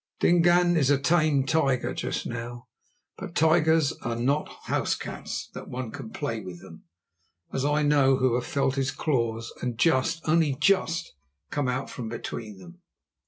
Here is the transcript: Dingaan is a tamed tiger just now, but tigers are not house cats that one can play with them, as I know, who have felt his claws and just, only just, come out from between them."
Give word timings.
Dingaan 0.19 0.77
is 0.77 0.89
a 0.89 0.97
tamed 0.97 1.47
tiger 1.47 1.93
just 1.93 2.25
now, 2.25 2.65
but 3.19 3.35
tigers 3.35 3.93
are 4.01 4.15
not 4.15 4.49
house 4.63 4.95
cats 4.95 5.51
that 5.53 5.67
one 5.69 5.91
can 5.91 6.09
play 6.09 6.39
with 6.39 6.59
them, 6.59 6.85
as 7.53 7.63
I 7.63 7.83
know, 7.83 8.15
who 8.17 8.33
have 8.33 8.47
felt 8.47 8.77
his 8.77 8.89
claws 8.89 9.53
and 9.61 9.77
just, 9.77 10.27
only 10.27 10.55
just, 10.55 11.13
come 11.51 11.67
out 11.67 11.87
from 11.87 12.09
between 12.09 12.57
them." 12.57 12.81